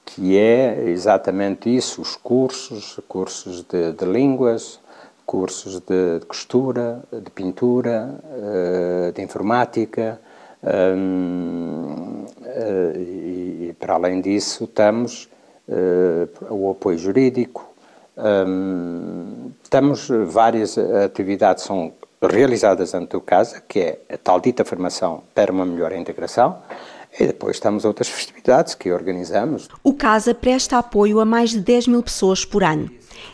[0.05, 4.82] que é exatamente isso: os cursos, cursos de, de línguas,
[5.33, 10.21] cursos de, costura, de pintura, eh, de informática.
[10.63, 15.27] Um, eh, e, para além disso, temos
[15.67, 17.67] uh, o apoio jurídico,
[18.17, 25.23] um, temos várias atividades são realizadas dentro do casa, que é a tal dita formação
[25.35, 26.59] para uma melhor integração,
[27.19, 29.69] e depois temos outras festividades que organizamos.
[29.83, 32.91] O CASA presta apoio a mais de 10 mil pessoas por ano.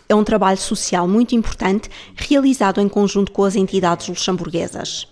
[0.08, 5.06] É um trabalho social muito importante, realizado em conjunto com as entidades luxemburguesas.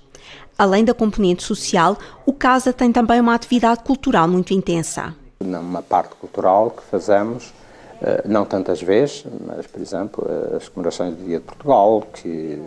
[0.56, 5.14] Além da componente social, o CASA tem também uma atividade cultural muito intensa.
[5.38, 7.52] Uma parte cultural que fazemos,
[8.00, 12.58] eh, não tantas vezes, mas, por exemplo, as comemorações do Dia de Portugal, que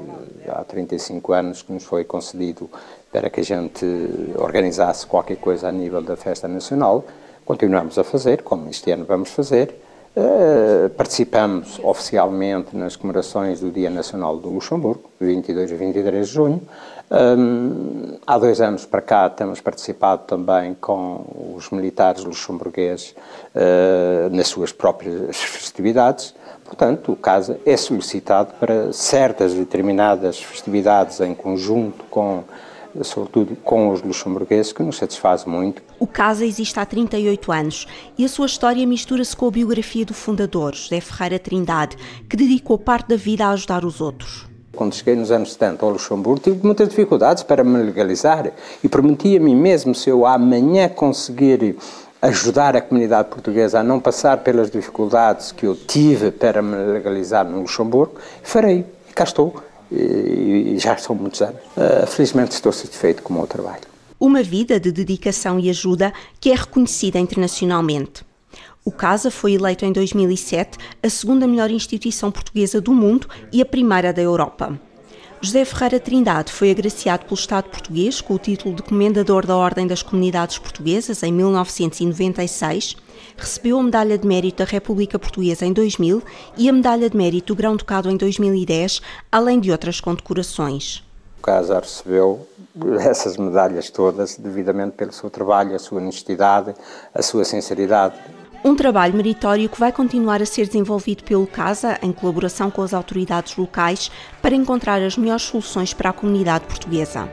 [0.48, 2.70] há 35 anos que nos foi concedido
[3.12, 3.84] para que a gente
[4.36, 7.04] organizasse qualquer coisa a nível da festa nacional,
[7.44, 9.74] continuamos a fazer, como este ano vamos fazer,
[10.20, 16.62] Uh, participamos oficialmente nas comemorações do Dia Nacional do Luxemburgo, 22 e 23 de junho.
[17.10, 23.16] Um, há dois anos para cá temos participado também com os militares luxemburgueses
[23.56, 26.36] uh, nas suas próprias festividades.
[26.66, 32.44] Portanto, o CASA é solicitado para certas determinadas festividades em conjunto com
[33.04, 35.82] sobretudo com os luxemburgueses, que nos satisfaz muito.
[36.00, 40.14] O CASA existe há 38 anos e a sua história mistura-se com a biografia do
[40.14, 41.98] fundador, José Ferreira Trindade,
[42.30, 44.48] que dedicou parte da vida a ajudar os outros.
[44.76, 48.52] Quando cheguei nos anos 70 ao Luxemburgo, tive muitas dificuldades para me legalizar
[48.84, 51.76] e prometi a mim mesmo, se eu amanhã conseguir
[52.22, 57.46] ajudar a comunidade portuguesa a não passar pelas dificuldades que eu tive para me legalizar
[57.46, 58.86] no Luxemburgo, farei.
[59.10, 59.56] E cá estou
[59.92, 61.60] e já são muitos anos.
[61.76, 63.82] Uh, felizmente estou satisfeito com o meu trabalho.
[64.20, 68.24] Uma vida de dedicação e ajuda que é reconhecida internacionalmente.
[68.84, 73.66] O CASA foi eleito em 2007 a segunda melhor instituição portuguesa do mundo e a
[73.66, 74.80] primeira da Europa.
[75.42, 79.88] José Ferreira Trindade foi agraciado pelo Estado português com o título de Comendador da Ordem
[79.88, 82.98] das Comunidades Portuguesas em 1996
[83.40, 86.22] recebeu a Medalha de Mérito da República Portuguesa em 2000
[86.58, 91.04] e a Medalha de Mérito do Grão-Ducado em 2010, além de outras condecorações.
[91.40, 92.48] O Casa recebeu
[93.00, 96.74] essas medalhas todas devidamente pelo seu trabalho, a sua honestidade,
[97.14, 98.16] a sua sinceridade.
[98.64, 102.94] Um trabalho meritório que vai continuar a ser desenvolvido pelo CASA, em colaboração com as
[102.94, 107.30] autoridades locais, para encontrar as melhores soluções para a comunidade portuguesa.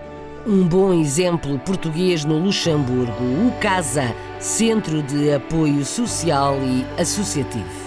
[0.49, 7.86] Um bom exemplo português no Luxemburgo, o CASA, Centro de Apoio Social e Associativo.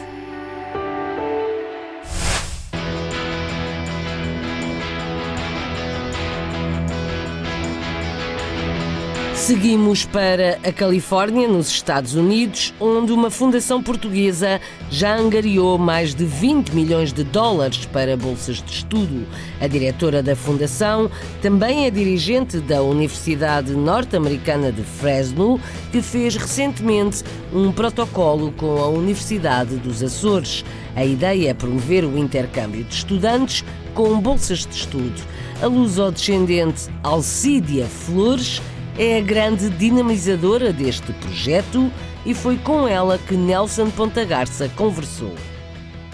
[9.49, 16.23] Seguimos para a Califórnia, nos Estados Unidos, onde uma fundação portuguesa já angariou mais de
[16.23, 19.25] 20 milhões de dólares para bolsas de estudo.
[19.59, 21.09] A diretora da fundação
[21.41, 25.59] também é dirigente da Universidade Norte-Americana de Fresno,
[25.91, 30.63] que fez recentemente um protocolo com a Universidade dos Açores.
[30.95, 35.19] A ideia é promover o intercâmbio de estudantes com bolsas de estudo.
[35.59, 38.62] A luso-descendente Alcídia Flores
[38.99, 41.89] é a grande dinamizadora deste projeto
[42.25, 45.33] e foi com ela que Nelson Pontagarça conversou.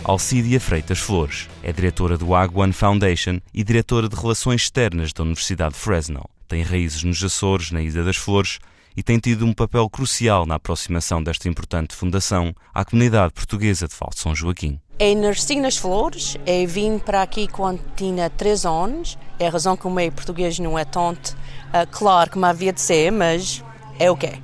[0.03, 5.23] Alcídia Freitas Flores é diretora do Ag One Foundation e diretora de Relações Externas da
[5.23, 6.29] Universidade de Fresno.
[6.47, 8.59] Tem raízes nos Açores, na Ilha das Flores,
[8.95, 13.95] e tem tido um papel crucial na aproximação desta importante fundação à comunidade portuguesa de
[13.95, 14.79] de São Joaquim.
[14.99, 19.17] Eu nasci nas Flores, eu vim para aqui quando tinha 3 anos.
[19.39, 21.35] É a razão que o meio português não é tanto
[21.75, 23.61] Uh, claro que me havia de ser, mas
[23.99, 24.39] é o que é.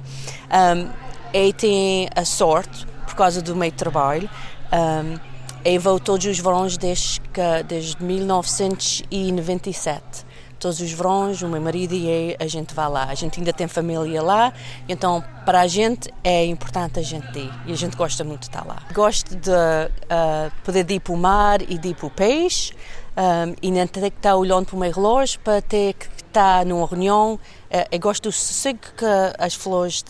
[0.76, 0.90] Um,
[1.34, 4.30] e tem a sorte, por causa do de trabalho,
[4.74, 5.18] um,
[5.64, 7.22] e vou todos os verões desde,
[7.68, 10.26] desde 1997
[10.62, 13.06] todos os verões, o meu marido e eu, a gente vai lá.
[13.06, 14.54] A gente ainda tem família lá,
[14.88, 18.50] então para a gente é importante a gente ir e a gente gosta muito de
[18.50, 18.84] estar lá.
[18.94, 22.74] Gosto de uh, poder ir para o mar e ir para o peixe
[23.18, 26.66] um, e não ter que estar olhando para o meu relógio para ter que estar
[26.66, 27.36] numa reunião.
[27.36, 29.06] Uh, eu gosto do sossego que
[29.38, 30.04] as flores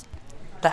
[0.62, 0.72] dão.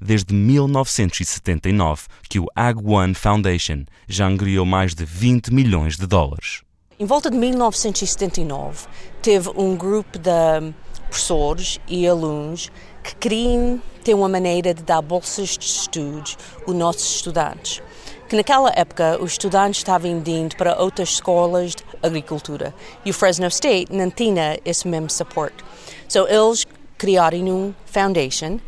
[0.00, 6.62] Desde 1979 que o Ag One Foundation já angriou mais de 20 milhões de dólares.
[6.98, 8.86] Em volta de 1979,
[9.22, 10.72] teve um grupo de
[11.08, 12.70] professores e alunos
[13.02, 16.36] que queriam ter uma maneira de dar bolsas de estudos
[16.66, 17.82] aos nossos estudantes.
[18.28, 22.74] Que naquela época os estudantes estavam indo para outras escolas agricultura
[23.04, 25.64] e o Fresno State não tinha esse mesmo suporte.
[26.08, 26.66] So eles
[26.98, 28.58] criaram um foundation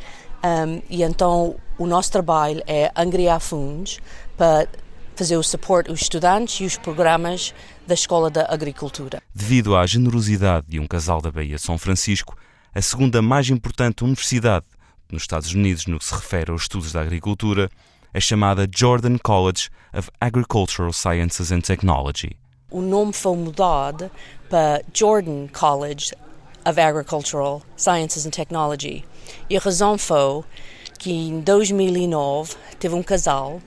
[0.45, 3.99] um, e então o nosso trabalho é angriar fundos
[4.37, 4.69] para
[5.17, 7.53] fazer o suporte aos estudantes e os programas
[7.87, 9.21] da Escola da Agricultura.
[9.35, 12.37] Devido à generosidade de um casal da Baía São Francisco,
[12.75, 14.67] a segunda mais importante universidade
[15.11, 17.69] nos Estados Unidos no que se refere aos estudos da agricultura,
[18.13, 22.37] é chamada Jordan College of Agricultural Sciences and Technology.
[22.71, 24.11] O nome foi mudado
[24.51, 26.13] para Jordan College
[26.69, 29.07] of Agricultural Sciences and Technology.
[29.49, 30.45] E a razão foi
[30.99, 33.63] que em 2009 teve um casal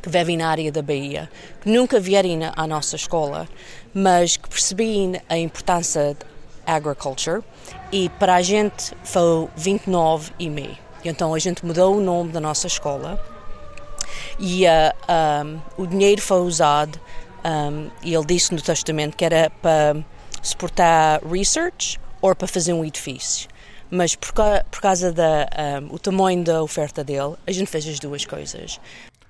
[0.00, 1.30] que vive na área da Bahia,
[1.60, 3.46] que nunca vieram à nossa escola,
[3.92, 6.26] mas que percebiam a importância de
[6.66, 7.42] agriculture
[7.92, 10.78] e para a gente foi 29 e meio.
[11.04, 13.22] Então a gente mudou o nome da nossa escola
[14.38, 16.98] e uh, um, o dinheiro foi usado
[17.44, 19.96] um, e ele disse no testamento que era para
[20.42, 23.48] suportar research ou para fazer um edifício.
[23.90, 24.32] Mas por,
[24.70, 25.22] por causa do
[25.92, 28.80] um, tamanho da oferta dele, a gente fez as duas coisas.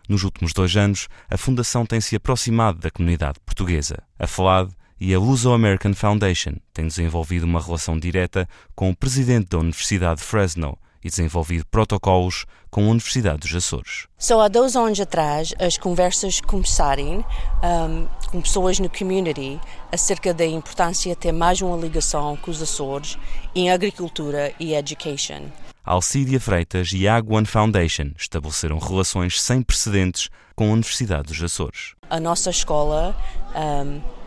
[0.09, 4.03] Nos últimos dois anos, a Fundação tem se aproximado da comunidade portuguesa.
[4.19, 9.59] A FLAD e a Luso-American Foundation têm desenvolvido uma relação direta com o presidente da
[9.59, 10.77] Universidade de Fresno
[11.09, 14.07] e desenvolvido protocolos com a Universidade dos Açores.
[14.19, 17.25] Só há dois anos atrás, as conversas começaram
[17.63, 19.59] um, com pessoas no community
[19.91, 23.19] acerca da importância de ter mais uma ligação com os Açores
[23.55, 25.47] em agricultura e education.
[25.85, 31.95] Alcídia Freitas e a One Foundation estabeleceram relações sem precedentes com a Universidade dos Açores.
[32.11, 33.17] A nossa escola
[33.57, 34.18] um,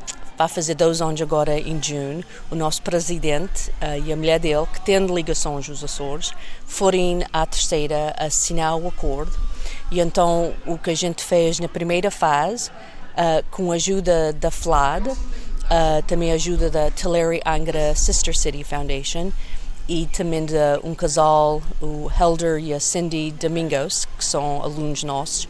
[0.42, 2.24] vai fazer dois anos agora em junho.
[2.50, 6.32] O nosso presidente uh, e a mulher dele, que têm ligações aos Açores,
[6.66, 9.32] foram à terceira assinar o acordo.
[9.92, 14.50] E então o que a gente fez na primeira fase, uh, com a ajuda da
[14.50, 15.16] FLAD, uh,
[16.08, 19.32] também a ajuda da Tulare Angra Sister City Foundation,
[19.88, 25.48] e também de um casal, o Helder e a Cindy Domingos, que são alunos nossos,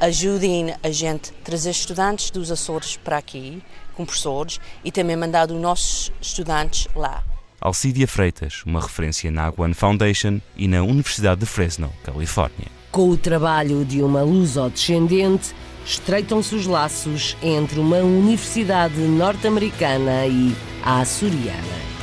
[0.00, 3.62] ajudem a gente a trazer estudantes dos Açores para aqui,
[3.98, 7.24] com professores, e também mandar os nossos estudantes lá.
[7.60, 12.68] Alcídia Freitas, uma referência na One Foundation e na Universidade de Fresno, Califórnia.
[12.92, 15.52] Com o trabalho de uma luso-descendente,
[15.84, 21.97] estreitam-se os laços entre uma universidade norte-americana e a açoriana.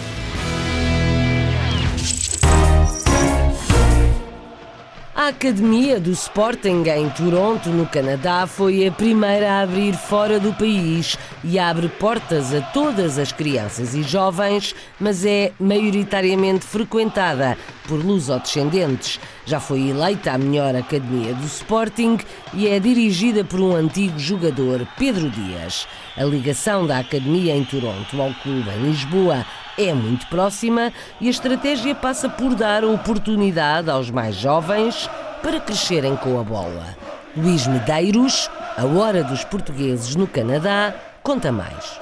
[5.17, 10.53] A Academia do Sporting em Toronto, no Canadá, foi a primeira a abrir fora do
[10.53, 17.57] país e abre portas a todas as crianças e jovens, mas é maioritariamente frequentada
[17.87, 19.17] por lusodescendentes.
[19.45, 22.17] Já foi eleita a melhor academia do Sporting
[22.53, 25.87] e é dirigida por um antigo jogador, Pedro Dias.
[26.17, 29.45] A ligação da academia em Toronto ao clube em Lisboa
[29.77, 30.91] é muito próxima
[31.21, 35.07] e a estratégia passa por dar oportunidade aos mais jovens
[35.43, 36.97] para crescerem com a bola.
[37.37, 41.99] Luís Medeiros, A Hora dos Portugueses no Canadá, conta mais.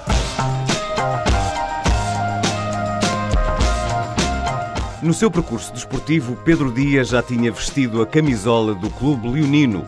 [5.04, 9.86] No seu percurso desportivo, Pedro Dias já tinha vestido a camisola do Clube Leonino.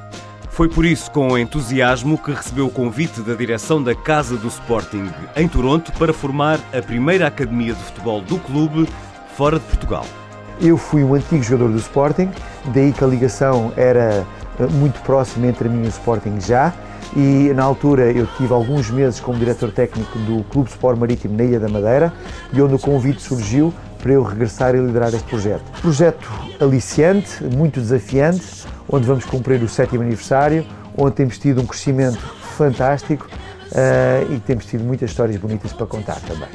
[0.49, 5.09] Foi por isso, com entusiasmo, que recebeu o convite da direção da Casa do Sporting
[5.37, 8.89] em Toronto para formar a primeira academia de futebol do clube
[9.37, 10.05] fora de Portugal.
[10.59, 12.29] Eu fui um antigo jogador do Sporting,
[12.73, 14.27] daí que a ligação era
[14.59, 16.73] eh, muito próxima entre mim e o Sporting já.
[17.15, 21.45] E na altura eu tive alguns meses como diretor técnico do Clube Sport Marítimo na
[21.45, 22.11] Ilha da Madeira
[22.51, 23.73] e onde o convite surgiu
[24.05, 25.63] para eu regressar e liderar este projeto.
[25.81, 26.29] Projeto
[26.59, 30.63] aliciante, muito desafiante, onde vamos cumprir o sétimo aniversário,
[30.95, 32.19] onde temos tido um crescimento
[32.55, 36.47] fantástico uh, e temos tido muitas histórias bonitas para contar também.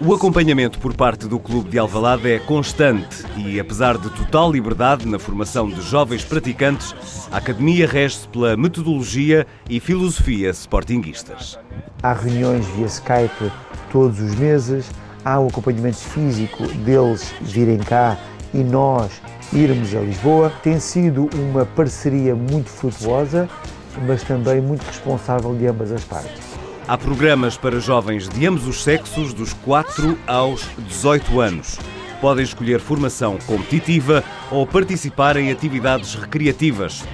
[0.00, 5.06] O acompanhamento por parte do Clube de Alvalade é constante e, apesar de total liberdade
[5.06, 6.96] na formação de jovens praticantes,
[7.30, 11.56] a Academia rege-se pela metodologia e filosofia sportinguistas.
[12.02, 13.52] Há reuniões via Skype
[13.92, 14.90] todos os meses,
[15.28, 18.16] há o acompanhamento físico deles virem cá
[18.54, 19.20] e nós
[19.52, 20.50] irmos a Lisboa.
[20.62, 23.48] Tem sido uma parceria muito frutuosa,
[24.06, 26.48] mas também muito responsável de ambas as partes.
[26.86, 31.78] Há programas para jovens de ambos os sexos, dos 4 aos 18 anos.
[32.22, 37.04] Podem escolher formação competitiva ou participar em atividades recreativas.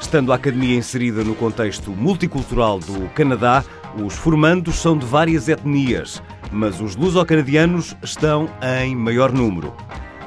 [0.00, 3.62] Estando a academia inserida no contexto multicultural do Canadá,
[3.96, 8.48] Os formandos são de várias etnias, mas os luso-canadianos estão
[8.82, 9.72] em maior número.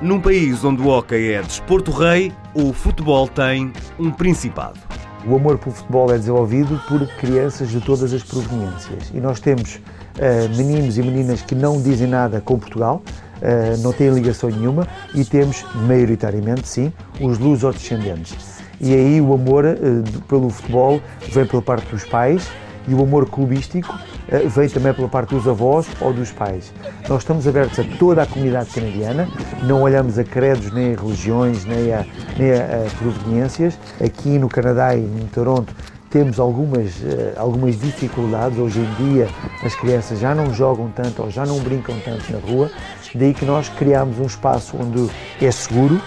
[0.01, 4.79] Num país onde o hóquei é desporto rei, o futebol tem um principado.
[5.25, 9.09] O amor pelo futebol é desenvolvido por crianças de todas as proveniências.
[9.13, 13.01] E nós temos uh, meninos e meninas que não dizem nada com Portugal,
[13.37, 18.61] uh, não têm ligação nenhuma, e temos, maioritariamente, sim, os luso-descendentes.
[18.81, 21.01] E aí o amor uh, pelo futebol
[21.31, 22.45] vem pela parte dos pais
[22.85, 23.97] e o amor clubístico
[24.39, 26.73] vem também pela parte dos avós ou dos pais.
[27.07, 29.27] Nós estamos abertos a toda a comunidade canadiana,
[29.63, 32.05] não olhamos a credos, nem a religiões, nem a,
[32.37, 33.77] nem a, proveniências.
[34.03, 35.73] Aqui no Canadá e em Toronto
[36.09, 38.57] temos algumas, uh, algumas dificuldades.
[38.57, 39.27] Hoje em dia
[39.63, 42.71] as crianças já não jogam tanto ou já não brincam tanto na rua,
[43.13, 45.09] daí que nós criamos um espaço onde
[45.41, 46.01] é seguro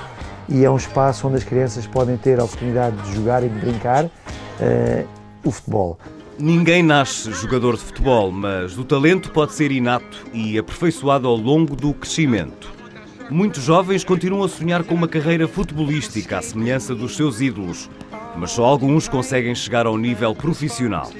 [0.48, 3.58] e é um espaço onde as crianças podem ter a oportunidade de jogar e de
[3.58, 4.10] brincar uh,
[5.44, 5.98] o futebol.
[6.38, 11.74] Ninguém nasce jogador de futebol, mas o talento pode ser inato e aperfeiçoado ao longo
[11.74, 12.70] do crescimento.
[13.30, 17.88] Muitos jovens continuam a sonhar com uma carreira futebolística à semelhança dos seus ídolos,
[18.36, 21.10] mas só alguns conseguem chegar ao nível profissional.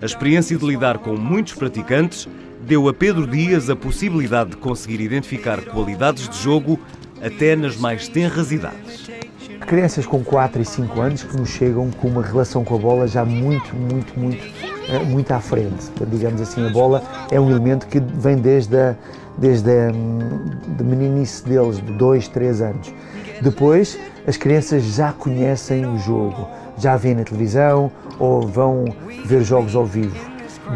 [0.00, 2.28] A experiência de lidar com muitos praticantes
[2.60, 6.78] deu a Pedro Dias a possibilidade de conseguir identificar qualidades de jogo
[7.20, 9.21] até nas mais tenras idades
[9.72, 13.08] crianças com 4 e 5 anos que nos chegam com uma relação com a bola
[13.08, 14.44] já muito, muito, muito,
[14.86, 15.90] eh, muito à frente.
[16.08, 18.94] Digamos assim, a bola é um elemento que vem desde a,
[19.38, 19.90] desde a
[20.76, 22.92] de meninice deles, de 2, 3 anos.
[23.40, 26.46] Depois, as crianças já conhecem o jogo,
[26.76, 28.84] já vêem na televisão ou vão
[29.24, 30.20] ver jogos ao vivo.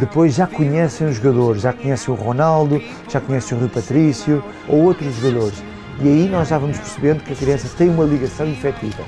[0.00, 2.80] Depois já conhecem os jogadores, já conhecem o Ronaldo,
[3.10, 5.62] já conhecem o Rui Patrício ou outros jogadores
[6.00, 9.02] e aí nós já vamos percebendo que a criança tem uma ligação efetiva.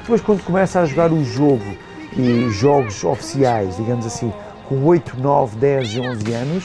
[0.00, 1.76] Depois, quando começa a jogar o jogo
[2.16, 4.32] e jogos oficiais, digamos assim,
[4.68, 6.64] com 8, 9, 10 11 anos,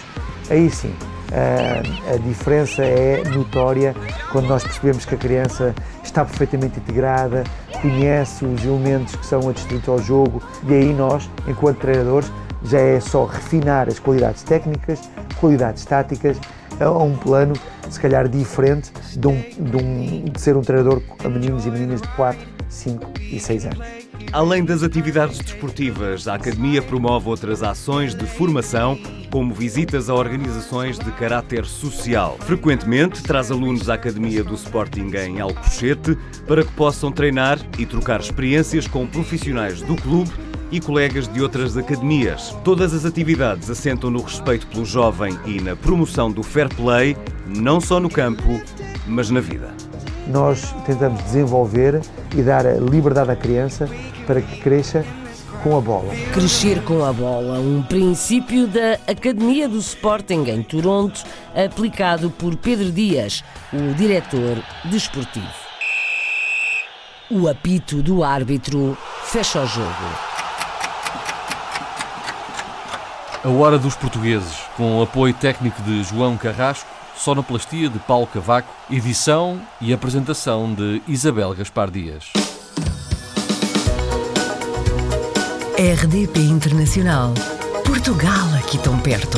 [0.50, 0.94] aí sim
[1.32, 3.96] a, a diferença é notória
[4.32, 7.44] quando nós percebemos que a criança está perfeitamente integrada,
[7.82, 12.32] conhece os elementos que são adstritos ao jogo e aí nós, enquanto treinadores,
[12.64, 15.00] já é só refinar as qualidades técnicas,
[15.40, 16.38] qualidades táticas
[16.80, 17.54] a um plano
[17.90, 22.02] se calhar diferente de, um, de, um, de ser um treinador a meninos e meninas
[22.02, 24.08] de 4, 5 e 6 anos.
[24.34, 29.00] Além das atividades desportivas, a Academia promove outras ações de formação,
[29.32, 32.38] como visitas a organizações de caráter social.
[32.42, 38.20] Frequentemente traz alunos à Academia do Sporting em Alcochete para que possam treinar e trocar
[38.20, 40.32] experiências com profissionais do clube
[40.72, 42.56] e colegas de outras academias.
[42.64, 47.16] Todas as atividades assentam no respeito pelo jovem e na promoção do fair play,
[47.46, 48.62] não só no campo,
[49.08, 49.70] mas na vida.
[50.28, 52.02] Nós tentamos desenvolver
[52.36, 53.90] e dar a liberdade à criança
[54.26, 55.06] para que cresça
[55.64, 56.14] com a bola.
[56.34, 61.24] Crescer com a bola, um princípio da Academia do Sporting em Toronto,
[61.56, 63.44] aplicado por Pedro Dias,
[63.74, 65.48] o diretor desportivo.
[67.30, 70.27] O apito do árbitro fecha o jogo.
[73.48, 79.58] A Hora dos Portugueses, com apoio técnico de João Carrasco, sonoplastia de Paulo Cavaco, edição
[79.80, 82.26] e apresentação de Isabel Gaspar Dias.
[85.78, 87.34] RDP Internacional.
[87.86, 89.38] Portugal aqui tão perto.